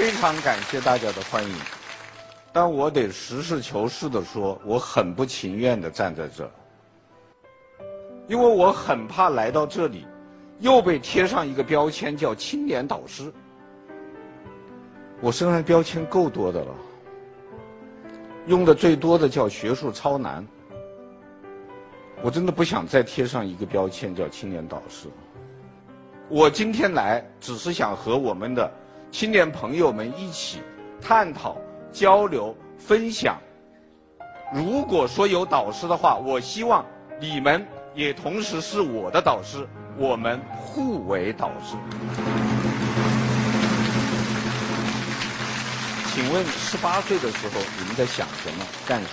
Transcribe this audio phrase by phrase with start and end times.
[0.00, 1.54] 非常感谢大家的欢迎，
[2.54, 6.50] 但我得实事求是的说，我很不情愿的站在这，
[8.26, 10.06] 因为我很怕来到这里，
[10.58, 13.30] 又被贴上一个标签叫青年导师。
[15.20, 16.74] 我身上标签够多的了，
[18.46, 20.42] 用的最多的叫学术超男。
[22.22, 25.08] 我真的不想再贴上一个标签叫青年导师。
[26.30, 28.72] 我今天来只是想和我们的
[29.10, 30.60] 青年朋友们一起
[31.00, 31.56] 探讨、
[31.92, 33.36] 交流、分享。
[34.54, 36.84] 如果说有导师的话，我希望
[37.20, 41.76] 你们也同时是我的导师，我们互为导师。
[46.12, 49.08] 请问十八岁的时候你们在想什么、干什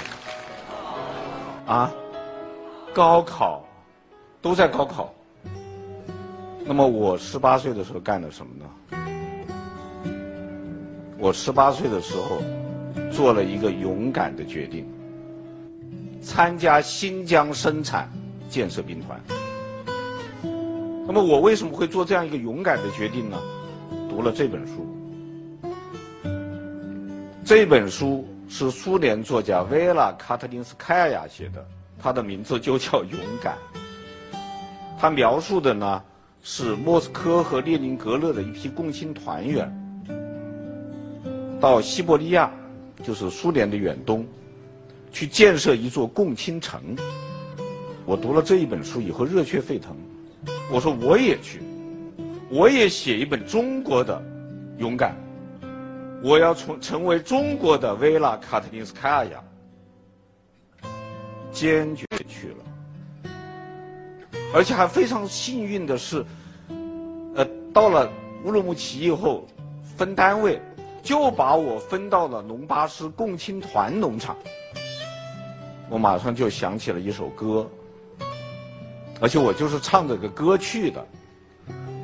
[1.65, 1.73] 么？
[1.73, 1.91] 啊？
[2.93, 3.63] 高考，
[4.41, 5.13] 都在高考。
[6.63, 8.65] 那么我十八岁的时候干了什么呢？
[11.19, 12.41] 我十八岁的时候
[13.11, 14.87] 做了一个勇敢的决定，
[16.21, 18.07] 参加新疆生产
[18.49, 19.19] 建设兵团。
[21.07, 23.37] 那么我为什么会做这样一个勇敢的决定呢？
[24.09, 24.85] 读了这本书，
[27.45, 31.65] 这本书是苏联作家维拉·卡特林斯凯亚写的。
[31.99, 33.57] 他的名字就叫勇敢。
[34.99, 36.03] 他描述的呢
[36.43, 39.67] 是莫斯科和列宁格勒的一批共青团员
[41.59, 42.51] 到西伯利亚，
[43.03, 44.25] 就是苏联的远东，
[45.11, 46.95] 去建设一座共青城。
[48.05, 49.95] 我读了这一本书以后热血沸腾，
[50.71, 51.61] 我说我也去，
[52.49, 54.21] 我也写一本中国的
[54.77, 55.15] 勇敢，
[56.23, 59.43] 我要从成为中国的维拉卡特林斯卡娅。
[61.49, 63.31] 坚决去了，
[64.53, 66.23] 而且还非常幸运的是，
[67.33, 68.07] 呃，到了
[68.43, 69.47] 乌鲁木齐以后，
[69.97, 70.61] 分单位
[71.07, 74.35] 就把我分到了农巴师共青团农场，
[75.87, 77.65] 我马上就想起了一首歌，
[79.21, 81.07] 而且我就是唱这个歌去的，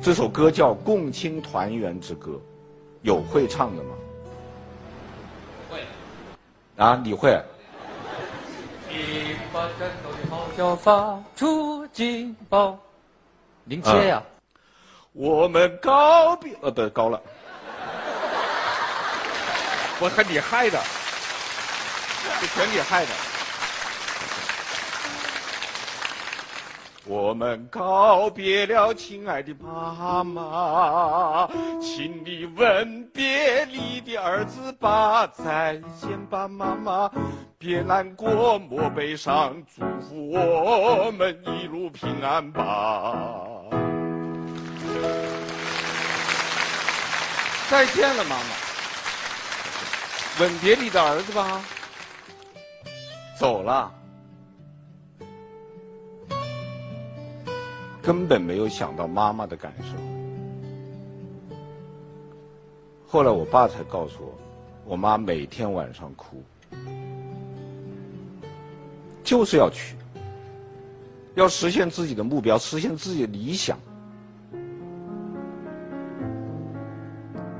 [0.00, 2.30] 这首歌叫《共青团员之歌》，
[3.02, 3.90] 有会唱的吗？
[5.70, 5.80] 会。
[6.82, 7.38] 啊，你会？
[9.52, 12.78] 把战斗的号角发出警报，
[13.64, 14.22] 零切呀！
[15.12, 17.20] 我们告别呃，对，高了，
[20.04, 20.78] 我很厉害的，
[22.38, 23.08] 这全你害的。
[27.06, 31.48] 我们告别了亲爱的妈妈，
[31.80, 37.10] 请你吻别你的儿子吧，再见吧，妈妈，
[37.56, 42.62] 别难过，莫悲伤，祝福我们一路平安吧。
[47.70, 48.44] 再见了，妈妈，
[50.40, 51.60] 吻别你的儿子吧，
[53.38, 53.92] 走了。
[58.02, 59.96] 根本没有想到妈妈的感受。
[63.06, 64.34] 后来我爸才告诉我，
[64.84, 66.42] 我妈每天晚上哭，
[69.22, 69.96] 就是要去，
[71.36, 73.78] 要实现自己的目标，实现自己的理想。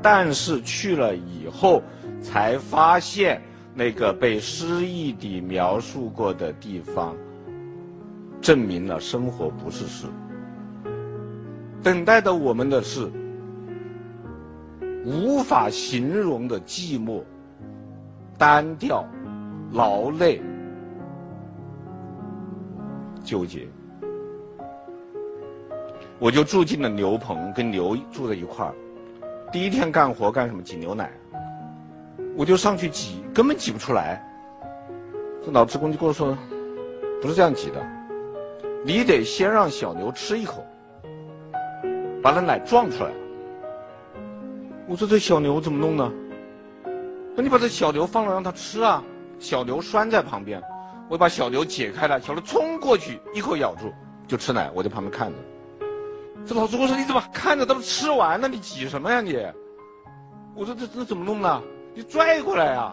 [0.02, 1.82] 但是去了以后，
[2.24, 3.38] 才发现
[3.74, 7.14] 那个被诗意地描述过的地方，
[8.40, 10.06] 证明了生活不是诗。
[11.82, 13.10] 等待的我们的是
[15.04, 17.22] 无法形容的寂寞、
[18.38, 19.06] 单调、
[19.70, 20.40] 劳累、
[23.22, 23.68] 纠结。
[26.18, 28.74] 我就住进了牛棚，跟牛住在一块儿。
[29.52, 30.62] 第一天干活干什么？
[30.62, 31.12] 挤牛奶。
[32.36, 34.22] 我就上去挤，根本挤不出来。
[35.44, 36.36] 这老职工就跟我说
[37.22, 37.86] ：“不是这样挤的，
[38.84, 40.64] 你得先让小牛吃一口。”
[42.22, 43.10] 把那奶撞出来，
[44.88, 46.10] 我说这小牛怎么弄呢？
[47.36, 49.02] 那你把这小牛放了让它吃啊，
[49.38, 50.62] 小牛拴在旁边，
[51.10, 53.92] 我把小牛解开了，小牛冲过去一口咬住
[54.26, 55.36] 就吃奶，我在旁边看着。
[56.46, 59.36] 这老职工说你怎么看着都吃完了，你挤什么呀你？
[60.54, 61.62] 我说这这怎么弄呢？
[61.94, 62.92] 你拽过来呀，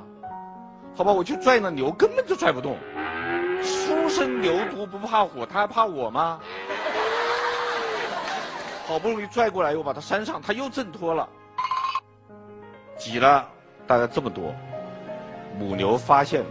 [0.96, 2.78] 好吧，我去拽那牛，根本就拽不动。
[3.64, 6.40] 初生牛犊不怕虎，他还怕我吗？
[8.86, 11.28] 好不容易拽过来，又把它拴上，它又挣脱了。
[12.98, 13.48] 挤了
[13.88, 14.54] 大概这么多，
[15.58, 16.48] 母牛发现了，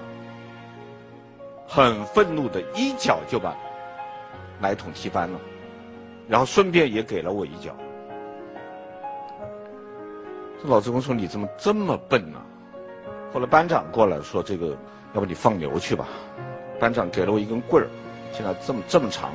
[1.69, 3.55] 很愤怒的一脚就把
[4.58, 5.38] 奶桶踢翻了，
[6.26, 7.76] 然后顺便也给了我一脚。
[10.62, 12.39] 这老职工说：“你怎么这么笨呢、
[13.33, 14.77] 后来班长过来说：“这个，
[15.15, 16.07] 要不你放牛去吧。”
[16.79, 17.89] 班长给了我一根棍儿，
[18.33, 19.31] 现在这么这么长，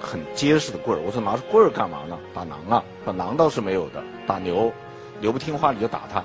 [0.00, 1.02] 很结实的棍儿。
[1.02, 2.18] 我说拿着棍儿干嘛呢？
[2.34, 2.84] 打狼啊？
[3.04, 4.72] 打狼倒是没有的，打牛，
[5.20, 6.22] 牛不听话你就打它。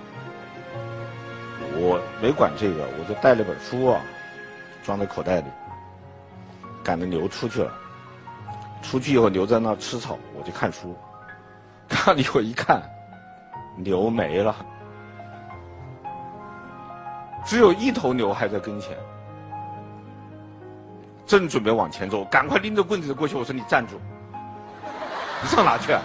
[1.73, 4.01] 我没管这个，我就带了本书啊，
[4.83, 5.47] 装在口袋里，
[6.83, 7.71] 赶着牛出去了。
[8.81, 10.93] 出去以后，牛在那吃草，我就看书。
[11.87, 12.81] 看了以后，一看，
[13.83, 14.55] 牛没了，
[17.45, 18.97] 只有一头牛还在跟前。
[21.25, 23.37] 正准备往前走，赶快拎着棍子过去。
[23.37, 23.95] 我说：“你站住！
[25.41, 26.01] 你上哪去、啊？”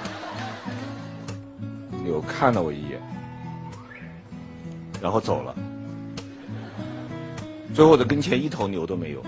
[2.05, 3.01] 牛看了我一眼，
[5.03, 5.53] 然后走了。
[7.75, 9.23] 最后的跟前一头牛都没有，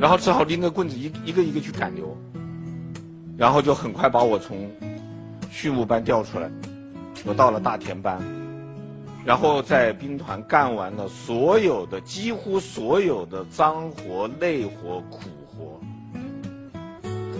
[0.00, 2.16] 然后只好拎着棍子一一个一个去赶牛，
[3.36, 4.70] 然后就很快把我从
[5.50, 6.48] 畜牧班调出来，
[7.24, 8.20] 我到了大田班。
[9.22, 15.78] 然后在兵团干完了所有的几乎所有的脏活、累活、苦活。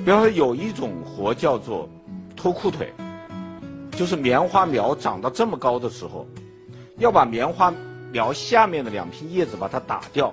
[0.04, 1.88] 比方说有一种活叫做
[2.36, 2.92] 脱裤腿，
[3.92, 6.26] 就是棉花苗长到这么高的时候，
[6.98, 7.72] 要把棉花
[8.12, 10.32] 苗下面的两片叶子把它打掉，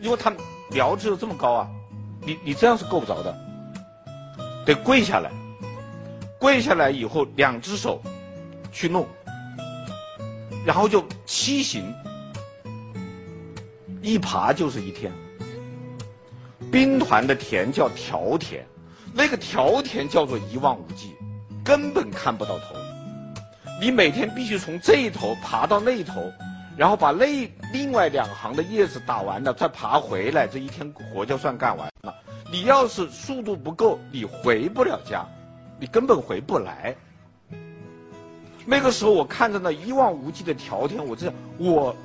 [0.00, 0.32] 因为它
[0.70, 1.68] 苗只有这么高啊，
[2.24, 3.36] 你你这样是够不着的，
[4.64, 5.30] 得跪下来，
[6.38, 8.00] 跪下来以后两只手
[8.72, 9.06] 去弄。
[10.64, 11.94] 然后就七行，
[14.00, 15.12] 一爬就是一天。
[16.70, 18.64] 兵团的田叫条田，
[19.12, 21.14] 那个条田叫做一望无际，
[21.62, 22.74] 根本看不到头。
[23.80, 26.32] 你每天必须从这一头爬到那一头，
[26.76, 32.14] 然后把那另外两行的叶子打完了，再爬回来，这一天活就算干完了。
[32.50, 35.26] 你要是速度不够，你回不了家，
[35.80, 36.94] 你根本回不来。
[38.64, 41.96] 那个时候，我看着那一望无际的条天，我这样，我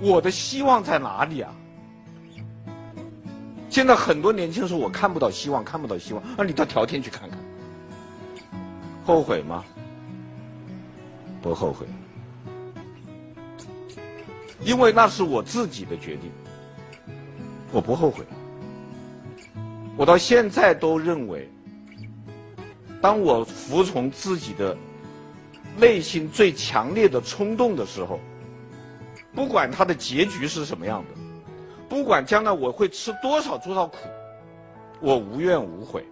[0.00, 1.52] 我的希望在哪里啊？
[3.68, 7.38] 现在很多年轻人说我看不到希望，看不到希望，那你到条天去看看，
[9.04, 9.64] 后悔吗？
[11.42, 11.84] 不后悔，
[14.62, 16.30] 因为那是我自己的决定，
[17.72, 18.24] 我不后悔。
[19.96, 21.50] 我到现在都认为，
[23.00, 24.76] 当我服从自己的。
[25.76, 28.20] 内心最强烈的冲动的时候，
[29.34, 31.20] 不管它的结局是什么样的，
[31.88, 33.98] 不管将来我会吃多少多少苦，
[35.00, 36.04] 我无怨无悔。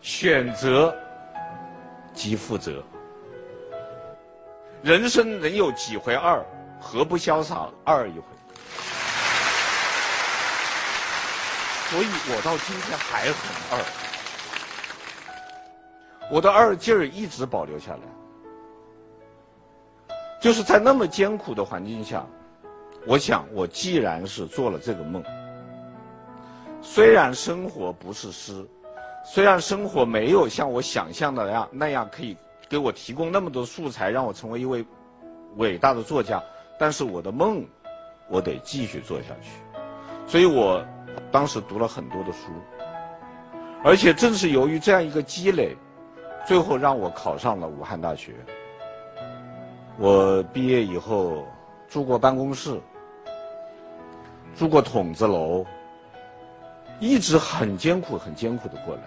[0.00, 0.94] 选择
[2.14, 2.82] 即负责，
[4.82, 6.44] 人生能有几回二？
[6.78, 8.22] 何不潇洒二一回？
[11.90, 13.34] 所以我到今天还很
[13.72, 13.84] 二。
[16.30, 18.00] 我的二劲儿一直保留下来，
[20.40, 22.26] 就是在那么艰苦的环境下，
[23.06, 25.22] 我想，我既然是做了这个梦，
[26.82, 28.66] 虽然生活不是诗，
[29.24, 32.36] 虽然生活没有像我想象的那样那样可以
[32.68, 34.84] 给我提供那么多素材，让我成为一位
[35.58, 36.42] 伟大的作家，
[36.76, 37.64] 但是我的梦，
[38.28, 39.50] 我得继续做下去。
[40.26, 40.84] 所以我
[41.30, 42.50] 当时读了很多的书，
[43.84, 45.76] 而且正是由于这样一个积累。
[46.46, 48.32] 最后让我考上了武汉大学。
[49.98, 51.44] 我毕业以后
[51.88, 52.80] 住过办公室，
[54.54, 55.66] 住过筒子楼，
[57.00, 59.02] 一直很艰苦、很艰苦的过来。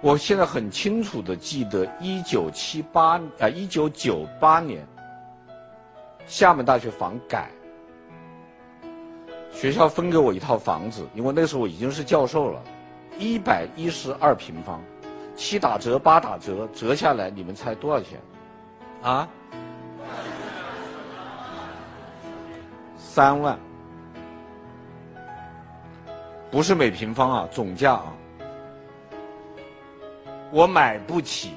[0.00, 4.86] 我现在很清楚的记得，一九七八啊，一九九八年，
[6.26, 7.50] 厦门大学房改，
[9.50, 12.62] 学校分给我一套房子，因为那时候我已经是教授了，
[13.18, 14.80] 一百一十二平方。
[15.36, 18.20] 七打折，八打折，折下来，你们猜多少钱？
[19.02, 19.28] 啊？
[22.96, 23.58] 三万，
[26.50, 28.12] 不是每平方啊，总价啊，
[30.50, 31.52] 我买不起。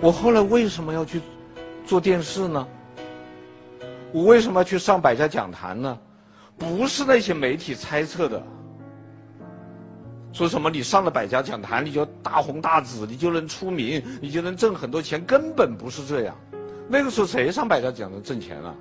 [0.00, 1.22] 我后来为什么要去
[1.86, 2.68] 做电视呢？
[4.12, 5.98] 我为什么要去上百家讲坛呢？
[6.58, 8.42] 不是那些媒体猜测的。
[10.34, 16.34] 说什么你上了百家讲坛，你就大红大紫，你就能出名，你就能挣很多钱，根本不是这样。
[16.88, 18.74] 那个时候谁上百家讲坛挣钱了？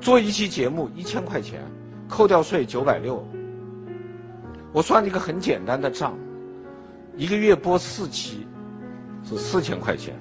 [0.00, 1.60] 做一期节目一千块钱，
[2.08, 3.22] 扣掉税九百六。
[4.72, 6.16] 我算了一个很简单的账，
[7.18, 8.46] 一个月播四期，
[9.28, 10.14] 是四千块钱，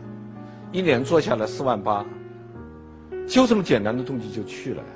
[0.74, 2.05] 一年做下来四万八，
[3.25, 4.89] 就这么简单的动机就去了呀。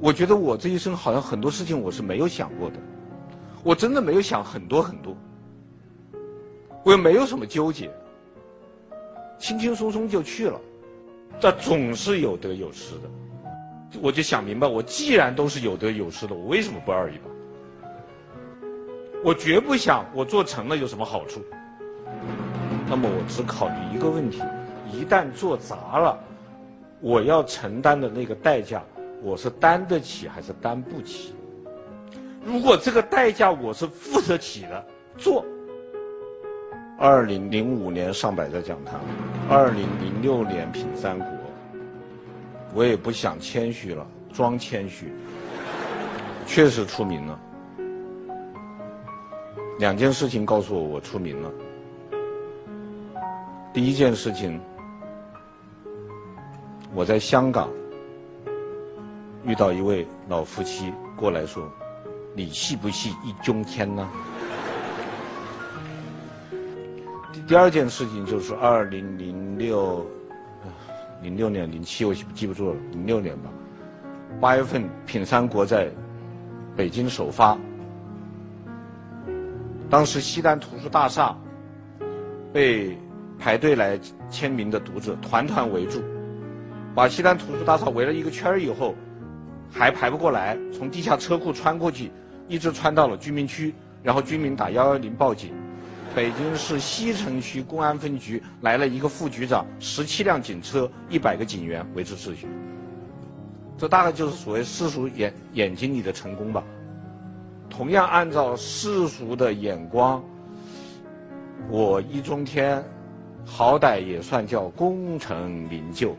[0.00, 2.76] 我觉得我这一生好像很多事情我是没有想过的。
[3.62, 5.16] 我真的没有想很多很多，
[6.84, 7.90] 我也没有什么纠结，
[9.38, 10.60] 轻轻松松就去了。
[11.40, 13.10] 这总是有得有失的，
[14.00, 17.24] 我就想明白，我既然都是有得有失的，我为什么不二一把？
[19.24, 21.42] 我绝不想我做成了有什么好处。
[22.88, 24.40] 那么我只考虑一个问题：
[24.92, 26.18] 一旦做砸了，
[27.00, 28.82] 我要承担的那个代价，
[29.22, 31.34] 我是担得起还是担不起？
[32.44, 35.44] 如果这个代价我是付得起的，做。
[36.98, 38.98] 二零零五年上百家讲坛，
[39.48, 41.28] 二零零六年品三国，
[42.74, 45.12] 我也不想谦虚了，装谦虚，
[46.46, 47.38] 确实出名了。
[49.78, 51.52] 两件事情告诉我我出名了。
[53.72, 54.60] 第一件事情，
[56.92, 57.68] 我在香港
[59.44, 61.70] 遇到一位老夫妻过来说
[62.38, 64.08] ：“你系不系易中天呢？”
[67.48, 70.06] 第二件事情就是二零零六，
[71.20, 73.50] 零六年、零七我记不住了，零六年吧。
[74.40, 75.90] 八月份品三国在
[76.76, 77.58] 北京首发，
[79.90, 81.36] 当时西单图书大厦
[82.52, 82.96] 被
[83.36, 83.98] 排队来
[84.30, 86.00] 签名的读者团团围住，
[86.94, 88.94] 把西单图书大厦围了一个圈儿以后，
[89.72, 92.12] 还排不过来，从地下车库穿过去，
[92.48, 95.52] 一直穿到了居民区，然后居民打幺幺零报警。
[96.14, 102.48] 北京市西城区公安分局来了一个副局长，十七辆警车，一百个警员维持秩序。
[103.76, 106.64] 这大概就是所谓世俗眼眼睛里的成功吧。
[107.70, 110.24] 同样按照世俗的眼光，
[111.68, 112.82] 我易中天
[113.44, 116.16] 好歹也算叫功成名就。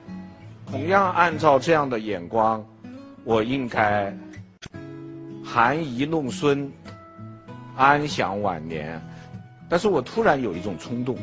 [0.65, 2.63] 同样按照这样的眼光，
[3.25, 4.15] 我应该
[5.51, 6.71] 含饴弄孙，
[7.75, 9.01] 安享晚年。
[9.67, 11.17] 但是我突然有一种冲动，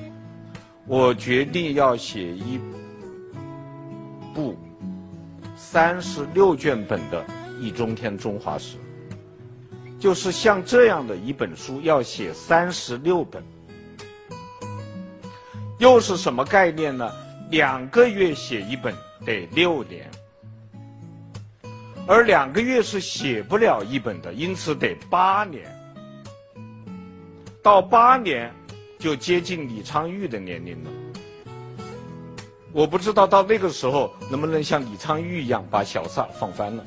[0.86, 2.60] 我决定要写一
[4.34, 4.56] 部
[5.56, 7.22] 三十六卷本的
[7.60, 8.76] 《易中天中华史》，
[10.00, 13.42] 就是像这样的一本书要写三十六本，
[15.78, 17.10] 又是什么概念呢？
[17.50, 18.92] 两个月写一本
[19.24, 20.10] 得六年，
[22.06, 25.64] 而两个月是写不了一本的，因此得八年。
[27.62, 28.54] 到八年，
[28.96, 30.90] 就接近李昌钰的年龄了。
[32.72, 36.84] 我不知道到那个时候能不能像李昌钰一样把小撒放翻了。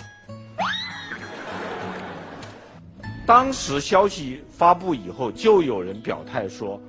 [3.26, 6.82] 当时消息发布以后，就有人表态说：“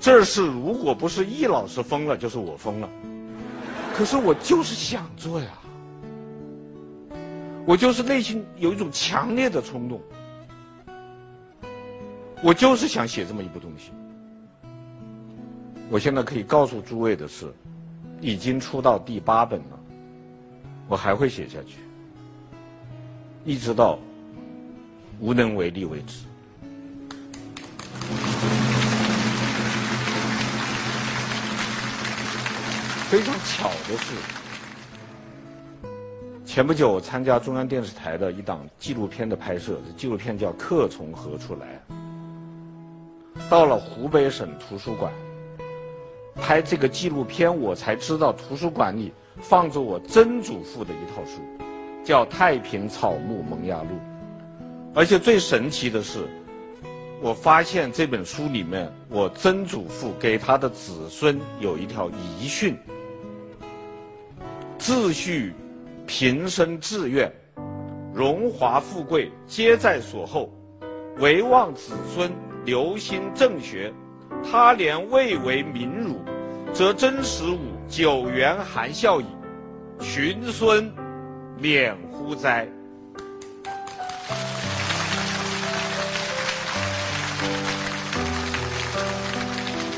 [0.00, 2.88] 这事如果不是易老师疯了，就是我疯了。”
[3.94, 5.46] 可是我就是想做呀，
[7.70, 10.00] 我就是内心有一种强烈的冲动。
[12.42, 13.92] 我就是想写这么一部东西。
[15.88, 17.46] 我现在可以告诉诸位的是，
[18.20, 19.78] 已经出到第八本了，
[20.88, 21.76] 我还会写下去，
[23.44, 24.00] 一直到
[25.20, 26.24] 无能为力为止。
[33.08, 34.39] 非常巧的是，
[36.60, 41.82] 前不久我参加中央电视台的一档纪录片的拍摄，这纪录片叫《客从何处来》。
[43.48, 45.10] 到了湖北省图书馆
[46.34, 51.40] 拍这个纪录片，我才知道图书馆里放着我曾祖父的一套书，
[52.04, 53.88] 叫《太平草木萌芽录》。
[54.94, 56.28] 而且最神奇的是，
[57.22, 62.76] 我发现这本书里面，我曾祖父给他的子孙有一条遗训：
[64.76, 65.54] 自序
[66.12, 67.32] 平生志愿，
[68.12, 70.52] 荣华富贵皆在所后，
[71.18, 72.28] 唯望子孙。
[72.64, 73.90] 留心正学，
[74.44, 76.20] 他年未为名儒，
[76.74, 79.24] 则真十五九原含笑矣，
[80.00, 80.92] 群孙
[81.56, 82.68] 免乎哉？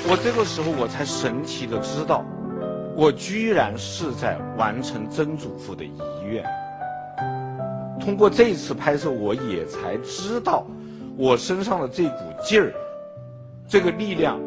[0.07, 2.25] 我这个时候我才神奇的知道，
[2.95, 6.45] 我居然是在完成曾祖父的遗愿。
[7.99, 10.67] 通过这次拍摄，我也才知道。
[11.17, 12.73] 我身上的这股劲儿，
[13.69, 14.41] 这个力量，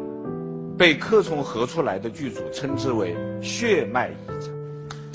[0.76, 4.55] 被客从何处来的剧组称之为血脉遗产。